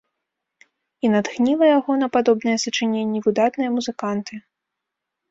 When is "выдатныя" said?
3.27-3.69